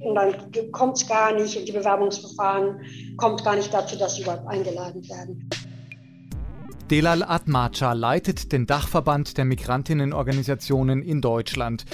[0.00, 2.80] Und dann kommt es gar nicht und die Bewerbungsverfahren
[3.16, 5.48] kommt gar nicht dazu, dass sie überhaupt eingeladen werden.
[6.90, 11.84] Delal Atmaca leitet den Dachverband der Migrantinnenorganisationen in Deutschland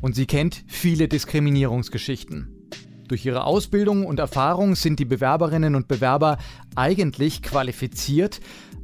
[0.00, 2.53] und sie kennt viele Diskriminierungsgeschichten.
[3.08, 6.38] Durch ihre Ausbildung und Erfahrung sind die Bewerberinnen und Bewerber
[6.74, 8.40] eigentlich qualifiziert,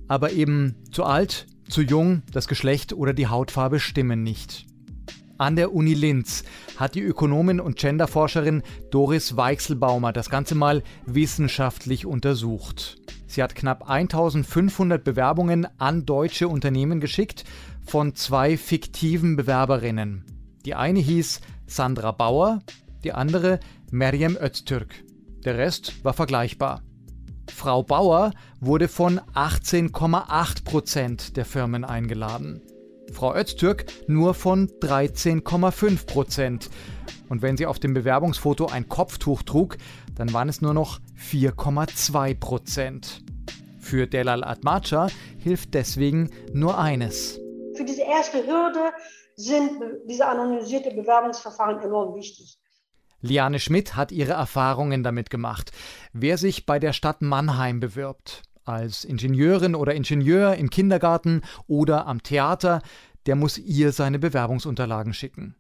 [0.09, 4.67] aber eben zu alt, zu jung, das Geschlecht oder die Hautfarbe stimmen nicht.
[5.39, 6.45] An der Uni Linz
[6.77, 12.99] hat die Ökonomin und Genderforscherin Doris Weichselbaumer das Ganze mal wissenschaftlich untersucht.
[13.27, 17.45] Sie hat knapp 1500 Bewerbungen an deutsche Unternehmen geschickt
[17.87, 20.27] von zwei fiktiven Bewerberinnen.
[20.67, 22.59] Die eine hieß Sandra Bauer,
[23.03, 23.61] die andere
[23.93, 25.03] Meryem Öztürk.
[25.45, 26.83] Der Rest war vergleichbar.
[27.53, 32.63] Frau Bauer wurde von 18,8 Prozent der Firmen eingeladen.
[33.13, 36.71] Frau Öztürk nur von 13,5 Prozent.
[37.29, 39.77] Und wenn sie auf dem Bewerbungsfoto ein Kopftuch trug,
[40.15, 43.25] dann waren es nur noch 4,2 Prozent.
[43.81, 47.41] Für Delal Atmaca hilft deswegen nur eines.
[47.75, 48.93] Für diese erste Hürde
[49.35, 52.60] sind diese anonymisierte Bewerbungsverfahren enorm wichtig.
[53.23, 55.73] Liane Schmidt hat ihre Erfahrungen damit gemacht.
[56.13, 62.23] Wer sich bei der Stadt Mannheim bewirbt, als Ingenieurin oder Ingenieur im Kindergarten oder am
[62.23, 62.83] Theater,
[63.27, 65.57] der muss ihr seine Bewerbungsunterlagen schicken.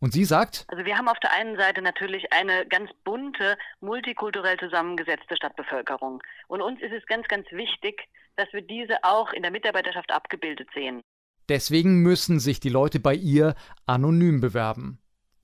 [0.00, 0.64] Und sie sagt?
[0.68, 6.22] Also wir haben auf der einen Seite natürlich eine ganz bunte, multikulturell zusammengesetzte Stadtbevölkerung.
[6.46, 8.04] Und uns ist es ganz, ganz wichtig,
[8.36, 11.00] dass wir diese auch in der Mitarbeiterschaft abgebildet sehen.
[11.48, 13.54] Deswegen müssen sich die Leute bei ihr
[13.86, 15.00] anonym bewerben.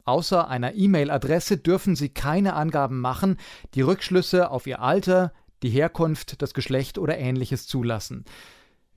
[0.07, 3.39] Außer einer E-Mail-Adresse dürfen sie keine Angaben machen,
[3.75, 8.27] die Rückschlüsse auf ihr Alter, die Herkunft, das Geschlecht oder ähnliches zulassen.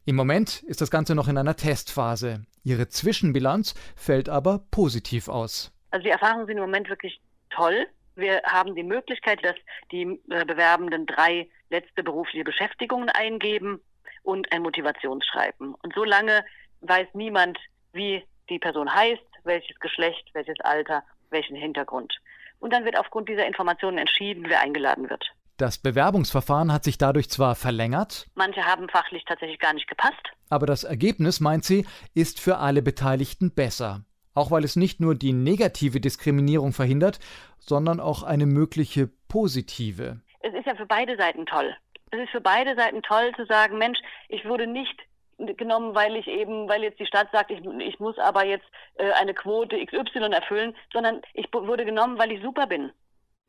[0.05, 2.45] Im Moment ist das Ganze noch in einer Testphase.
[2.63, 5.73] Ihre Zwischenbilanz fällt aber positiv aus.
[5.91, 7.87] Also die Erfahrungen sind im Moment wirklich toll.
[8.15, 9.55] Wir haben die Möglichkeit, dass
[9.91, 13.79] die äh, Bewerbenden drei letzte berufliche Beschäftigungen eingeben
[14.23, 15.73] und ein Motivationsschreiben.
[15.73, 16.43] Und solange
[16.81, 17.57] weiß niemand,
[17.93, 22.13] wie die Person heißt, welches Geschlecht, welches Alter, welchen Hintergrund.
[22.59, 25.25] Und dann wird aufgrund dieser Informationen entschieden, wer eingeladen wird.
[25.57, 30.67] Das Bewerbungsverfahren hat sich dadurch zwar verlängert, manche haben fachlich tatsächlich gar nicht gepasst, aber
[30.67, 34.01] das Ergebnis, meint sie, ist für alle Beteiligten besser.
[34.33, 37.19] Auch weil es nicht nur die negative Diskriminierung verhindert,
[37.57, 40.21] sondern auch eine mögliche positive.
[40.41, 41.75] Es ist ja für beide Seiten toll.
[42.11, 43.97] Es ist für beide Seiten toll zu sagen, Mensch,
[44.29, 44.95] ich wurde nicht
[45.37, 49.11] genommen, weil ich eben, weil jetzt die Stadt sagt, ich, ich muss aber jetzt äh,
[49.11, 52.91] eine Quote XY erfüllen, sondern ich wurde genommen, weil ich super bin.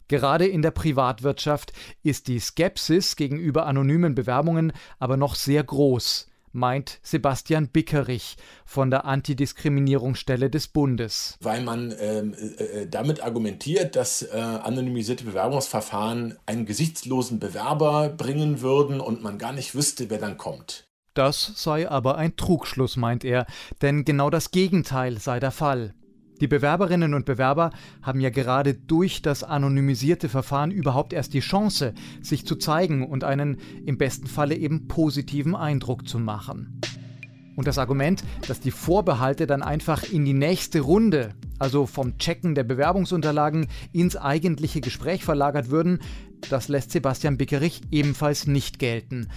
[0.08, 1.72] Gerade in der Privatwirtschaft
[2.02, 9.04] ist die Skepsis gegenüber anonymen Bewerbungen aber noch sehr groß, meint Sebastian Bickerich von der
[9.04, 11.36] Antidiskriminierungsstelle des Bundes.
[11.42, 18.62] Weil man ähm, äh, äh, damit argumentiert, dass äh, anonymisierte Bewerbungsverfahren einen gesichtslosen Bewerber bringen
[18.62, 20.87] würden und man gar nicht wüsste, wer dann kommt.
[21.18, 23.46] Das sei aber ein Trugschluss, meint er,
[23.82, 25.92] denn genau das Gegenteil sei der Fall.
[26.40, 31.92] Die Bewerberinnen und Bewerber haben ja gerade durch das anonymisierte Verfahren überhaupt erst die Chance,
[32.22, 36.80] sich zu zeigen und einen im besten Falle eben positiven Eindruck zu machen.
[37.56, 42.54] Und das Argument, dass die Vorbehalte dann einfach in die nächste Runde, also vom Checken
[42.54, 45.98] der Bewerbungsunterlagen ins eigentliche Gespräch verlagert würden,
[46.50, 49.28] das lässt Sebastian Bickerich ebenfalls nicht gelten.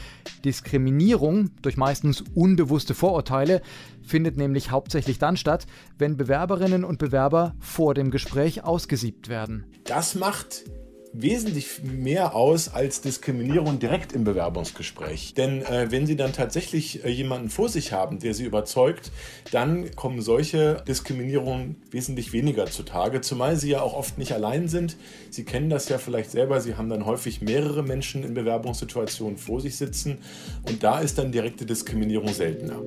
[0.46, 3.62] Diskriminierung durch meistens unbewusste Vorurteile
[4.02, 5.66] findet nämlich hauptsächlich dann statt,
[5.98, 9.66] wenn Bewerberinnen und Bewerber vor dem Gespräch ausgesiebt werden.
[9.86, 10.64] Das macht
[11.14, 15.34] wesentlich mehr aus als Diskriminierung direkt im Bewerbungsgespräch.
[15.34, 19.12] Denn äh, wenn Sie dann tatsächlich äh, jemanden vor sich haben, der Sie überzeugt,
[19.52, 24.96] dann kommen solche Diskriminierungen wesentlich weniger zutage, zumal Sie ja auch oft nicht allein sind.
[25.30, 29.60] Sie kennen das ja vielleicht selber, Sie haben dann häufig mehrere Menschen in Bewerbungssituationen vor
[29.60, 30.20] sich sitzen
[30.68, 32.82] und da ist dann direkte Diskriminierung seltener.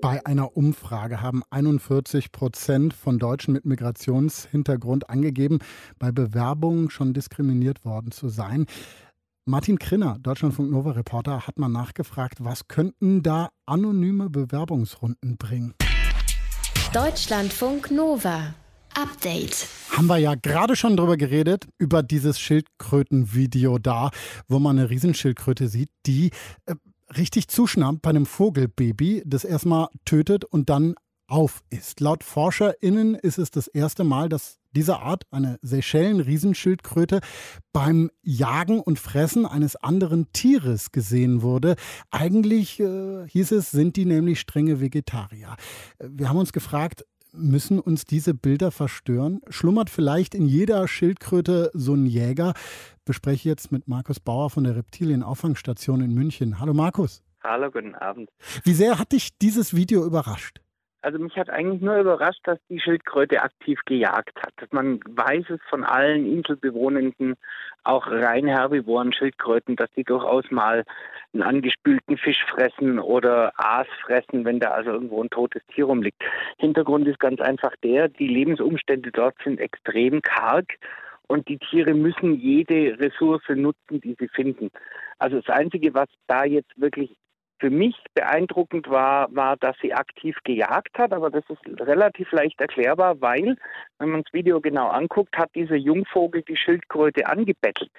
[0.00, 5.58] Bei einer Umfrage haben 41 Prozent von Deutschen mit Migrationshintergrund angegeben,
[5.98, 8.64] bei Bewerbungen schon diskriminiert worden zu sein.
[9.44, 15.74] Martin Krinner, Deutschlandfunk Nova Reporter, hat mal nachgefragt, was könnten da anonyme Bewerbungsrunden bringen?
[16.94, 18.54] Deutschlandfunk Nova.
[18.94, 19.68] Update.
[19.90, 24.10] Haben wir ja gerade schon drüber geredet, über dieses Schildkrötenvideo da,
[24.48, 26.30] wo man eine Riesenschildkröte sieht, die
[26.66, 26.74] äh,
[27.16, 30.94] richtig zuschnappt bei einem Vogelbaby, das erstmal tötet und dann
[31.26, 32.00] auf ist.
[32.00, 37.20] Laut ForscherInnen ist es das erste Mal, dass diese Art, eine Seychellen-Riesenschildkröte,
[37.72, 41.76] beim Jagen und Fressen eines anderen Tieres gesehen wurde.
[42.10, 45.56] Eigentlich äh, hieß es, sind die nämlich strenge Vegetarier.
[45.98, 49.40] Wir haben uns gefragt, müssen uns diese Bilder verstören?
[49.48, 52.54] Schlummert vielleicht in jeder Schildkröte so ein Jäger?
[53.04, 56.60] Bespreche jetzt mit Markus Bauer von der Reptilienauffangstation in München.
[56.60, 57.22] Hallo Markus.
[57.42, 58.30] Hallo, guten Abend.
[58.64, 60.60] Wie sehr hat dich dieses Video überrascht?
[61.02, 64.72] Also mich hat eigentlich nur überrascht, dass die Schildkröte aktiv gejagt hat.
[64.72, 67.36] Man weiß es von allen Inselbewohnenden,
[67.84, 70.84] auch rein herbivoren Schildkröten, dass die durchaus mal
[71.32, 76.22] einen angespülten Fisch fressen oder Aas fressen, wenn da also irgendwo ein totes Tier rumliegt.
[76.58, 80.66] Hintergrund ist ganz einfach der, die Lebensumstände dort sind extrem karg
[81.28, 84.70] und die Tiere müssen jede Ressource nutzen, die sie finden.
[85.18, 87.16] Also das Einzige, was da jetzt wirklich
[87.60, 92.60] für mich beeindruckend war, war, dass sie aktiv gejagt hat, aber das ist relativ leicht
[92.60, 93.56] erklärbar, weil,
[93.98, 97.90] wenn man das Video genau anguckt, hat dieser Jungvogel die Schildkröte angebettelt.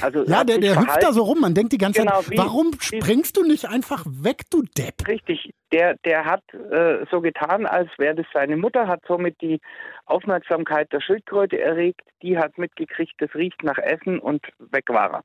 [0.00, 1.40] Also ja, der, der hüpft da so rum.
[1.40, 5.06] Man denkt die ganze genau, Zeit, wie, warum springst du nicht einfach weg, du Depp?
[5.06, 5.52] Richtig.
[5.70, 9.60] Der, der hat äh, so getan, als wäre das seine Mutter, hat somit die
[10.06, 12.02] Aufmerksamkeit der Schildkröte erregt.
[12.22, 15.22] Die hat mitgekriegt, das riecht nach Essen und weg war er.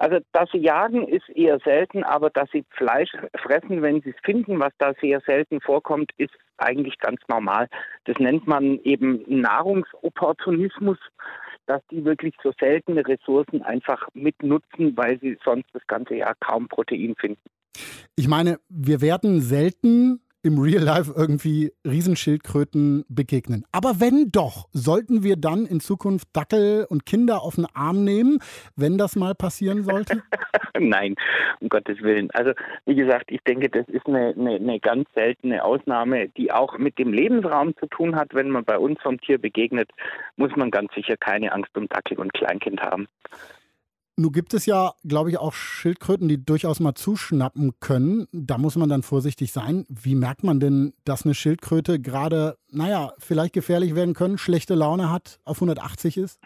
[0.00, 4.16] Also, dass sie jagen, ist eher selten, aber dass sie Fleisch fressen, wenn sie es
[4.24, 7.68] finden, was da sehr selten vorkommt, ist eigentlich ganz normal.
[8.06, 10.96] Das nennt man eben Nahrungsopportunismus,
[11.66, 16.66] dass die wirklich so seltene Ressourcen einfach mitnutzen, weil sie sonst das ganze Jahr kaum
[16.68, 17.42] Protein finden.
[18.16, 23.64] Ich meine, wir werden selten im Real Life irgendwie Riesenschildkröten begegnen.
[23.72, 28.38] Aber wenn doch, sollten wir dann in Zukunft Dackel und Kinder auf den Arm nehmen,
[28.74, 30.22] wenn das mal passieren sollte?
[30.78, 31.14] Nein,
[31.60, 32.30] um Gottes Willen.
[32.32, 32.52] Also
[32.86, 36.98] wie gesagt, ich denke, das ist eine, eine, eine ganz seltene Ausnahme, die auch mit
[36.98, 38.34] dem Lebensraum zu tun hat.
[38.34, 39.90] Wenn man bei uns vom Tier begegnet,
[40.36, 43.08] muss man ganz sicher keine Angst um Dackel und Kleinkind haben.
[44.20, 48.26] Nun gibt es ja, glaube ich, auch Schildkröten, die durchaus mal zuschnappen können.
[48.32, 49.86] Da muss man dann vorsichtig sein.
[49.88, 55.10] Wie merkt man denn, dass eine Schildkröte gerade, naja, vielleicht gefährlich werden können, schlechte Laune
[55.10, 56.38] hat, auf 180 ist?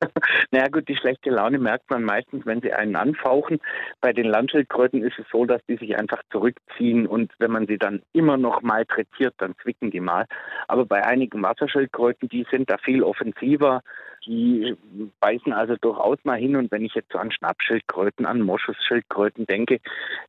[0.50, 3.58] Naja gut, die schlechte Laune merkt man meistens, wenn sie einen anfauchen.
[4.00, 7.78] Bei den Landschildkröten ist es so, dass die sich einfach zurückziehen und wenn man sie
[7.78, 10.26] dann immer noch malträtiert, dann zwicken die mal.
[10.68, 13.82] Aber bei einigen Wasserschildkröten, die sind da viel offensiver.
[14.26, 14.76] Die
[15.20, 16.56] beißen also durchaus mal hin.
[16.56, 19.78] Und wenn ich jetzt so an Schnappschildkröten, an Moschusschildkröten denke,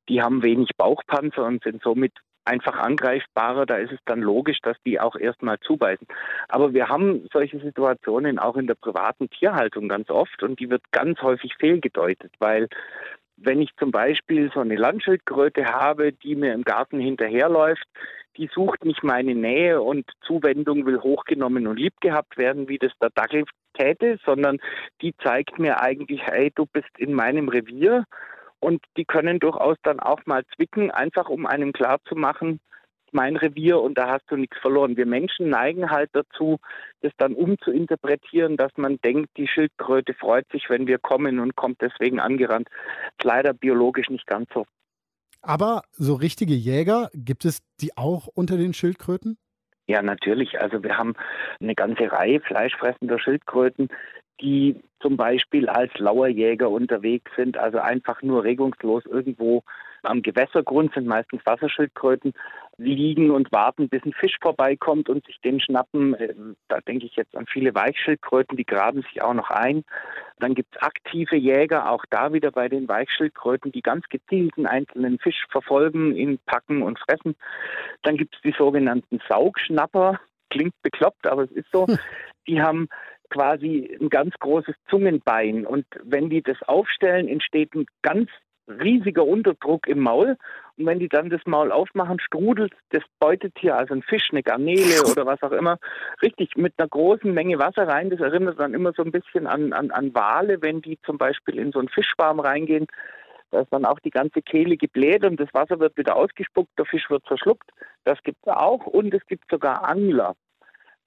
[0.07, 2.13] die haben wenig Bauchpanzer und sind somit
[2.47, 6.07] einfach angreifbarer, da ist es dann logisch, dass die auch erstmal zubeißen.
[6.47, 10.83] Aber wir haben solche Situationen auch in der privaten Tierhaltung ganz oft und die wird
[10.91, 12.67] ganz häufig fehlgedeutet, weil
[13.37, 17.85] wenn ich zum Beispiel so eine Landschildkröte habe, die mir im Garten hinterherläuft,
[18.35, 22.91] die sucht nicht meine Nähe und Zuwendung will hochgenommen und lieb gehabt werden, wie das
[23.01, 24.57] der Dackel täte, sondern
[25.01, 28.05] die zeigt mir eigentlich, hey, du bist in meinem Revier
[28.59, 32.59] und die können durchaus dann auch mal zwicken, einfach um einem klarzumachen,
[33.11, 34.97] mein Revier und da hast du nichts verloren.
[34.97, 36.59] Wir Menschen neigen halt dazu,
[37.01, 41.81] das dann umzuinterpretieren, dass man denkt, die Schildkröte freut sich, wenn wir kommen und kommt
[41.81, 42.69] deswegen angerannt.
[43.17, 44.65] ist leider biologisch nicht ganz so.
[45.41, 49.37] Aber so richtige Jäger, gibt es die auch unter den Schildkröten?
[49.87, 50.59] Ja, natürlich.
[50.59, 51.13] Also wir haben
[51.61, 53.87] eine ganze Reihe fleischfressender Schildkröten,
[54.41, 59.63] die zum Beispiel als Lauerjäger unterwegs sind, also einfach nur regungslos irgendwo
[60.03, 62.33] am Gewässergrund sind meistens Wasserschildkröten,
[62.77, 66.13] liegen und warten, bis ein Fisch vorbeikommt und sich den schnappen.
[66.15, 66.33] Äh,
[66.67, 69.83] da denke ich jetzt an viele Weichschildkröten, die graben sich auch noch ein.
[70.39, 74.67] Dann gibt es aktive Jäger, auch da wieder bei den Weichschildkröten, die ganz gezielt einen
[74.67, 77.35] einzelnen Fisch verfolgen, ihn packen und fressen.
[78.03, 80.19] Dann gibt es die sogenannten Saugschnapper.
[80.49, 81.87] Klingt bekloppt, aber es ist so.
[82.47, 82.87] Die haben
[83.29, 85.65] quasi ein ganz großes Zungenbein.
[85.65, 88.29] Und wenn die das aufstellen, entsteht ein ganz
[88.67, 90.37] riesiger Unterdruck im Maul.
[90.77, 95.03] Und wenn die dann das Maul aufmachen, strudelt das Beutetier, also ein Fisch, eine Garnele
[95.09, 95.79] oder was auch immer,
[96.21, 98.09] richtig mit einer großen Menge Wasser rein.
[98.09, 101.57] Das erinnert dann immer so ein bisschen an, an, an Wale, wenn die zum Beispiel
[101.57, 102.87] in so einen Fischschwarm reingehen.
[103.49, 106.85] Da ist dann auch die ganze Kehle gebläht und das Wasser wird wieder ausgespuckt, der
[106.85, 107.71] Fisch wird verschluckt.
[108.03, 110.35] Das gibt es auch und es gibt sogar Angler.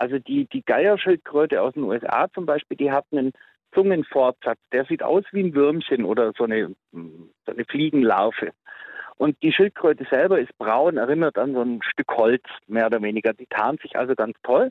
[0.01, 3.33] Also die, die Geierschildkröte aus den USA zum Beispiel, die hat einen
[3.75, 8.53] Zungenfortsatz, der sieht aus wie ein Würmchen oder so eine, so eine Fliegenlarve.
[9.19, 13.35] Und die Schildkröte selber ist braun, erinnert an so ein Stück Holz, mehr oder weniger.
[13.35, 14.71] Die tarnt sich also ganz toll.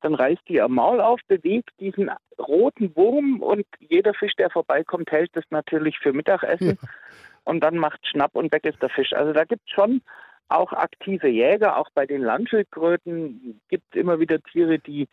[0.00, 5.10] Dann reißt die ihr Maul auf, bewegt diesen roten Wurm und jeder Fisch, der vorbeikommt,
[5.12, 6.78] hält das natürlich für Mittagessen.
[6.80, 6.88] Ja.
[7.44, 9.12] und dann macht Schnapp und weg ist der Fisch.
[9.12, 10.00] Also da gibt es schon
[10.50, 15.08] auch aktive Jäger, auch bei den Landschildkröten gibt es immer wieder Tiere, die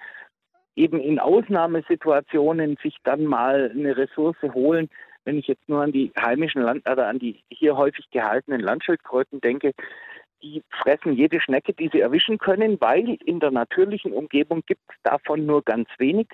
[0.76, 4.90] eben in Ausnahmesituationen sich dann mal eine Ressource holen.
[5.26, 9.42] Wenn ich jetzt nur an die heimischen Land oder an die hier häufig gehaltenen Landschildkröten
[9.42, 9.74] denke,
[10.42, 14.96] die fressen jede Schnecke, die sie erwischen können, weil in der natürlichen Umgebung gibt es
[15.04, 16.28] davon nur ganz wenig.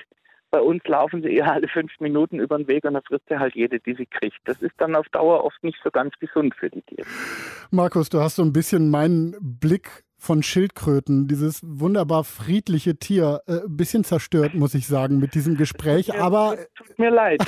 [0.53, 3.39] Bei uns laufen sie eher alle fünf Minuten über den Weg und dann frisst sie
[3.39, 4.37] halt jede, die sie kriegt.
[4.45, 7.07] Das ist dann auf Dauer oft nicht so ganz gesund für die Tiere.
[7.71, 13.63] Markus, du hast so ein bisschen meinen Blick von Schildkröten, dieses wunderbar friedliche Tier, äh,
[13.65, 16.21] ein bisschen zerstört, muss ich sagen, mit diesem Gespräch.
[16.21, 17.43] Aber tut mir leid.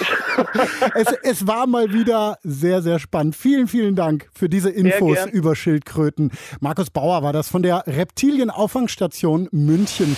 [0.95, 3.35] es, es, war mal wieder sehr, sehr spannend.
[3.35, 6.31] Vielen, vielen Dank für diese Infos über Schildkröten.
[6.59, 10.17] Markus Bauer war das von der Reptilienauffangstation München.